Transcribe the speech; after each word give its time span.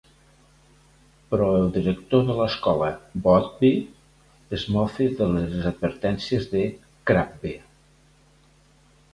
Però 1.33 1.49
el 1.57 1.67
director 1.75 2.23
de 2.29 2.37
l'escola, 2.39 2.87
Boothby, 3.27 3.71
es 4.59 4.65
mofa 4.77 5.07
de 5.21 5.29
les 5.37 5.55
advertències 5.75 6.51
de 6.57 6.67
Crabbe. 7.11 7.57